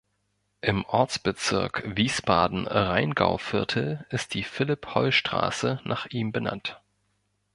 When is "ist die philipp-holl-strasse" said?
4.09-5.79